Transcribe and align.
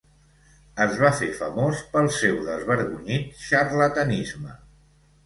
Es 0.85 0.93
va 1.01 1.11
fer 1.19 1.27
famós 1.41 1.83
pel 1.91 2.09
seu 2.15 2.39
desvergonyit 2.47 3.37
xarlatanisme. 3.45 4.57